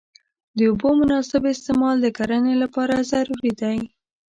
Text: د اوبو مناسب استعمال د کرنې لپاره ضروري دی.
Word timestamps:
د 0.57 0.59
اوبو 0.69 0.89
مناسب 0.99 1.41
استعمال 1.53 1.95
د 2.01 2.07
کرنې 2.17 2.55
لپاره 2.63 3.07
ضروري 3.11 3.51
دی. 3.61 3.77